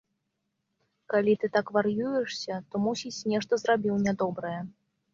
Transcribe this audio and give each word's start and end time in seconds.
Калі 1.15 1.33
ты 1.43 1.51
так 1.59 1.69
вар'юешся, 1.77 2.53
то, 2.71 2.75
мусіць, 2.89 3.15
нешта 3.37 3.53
зрабіў 3.67 4.03
нядобрае. 4.11 4.61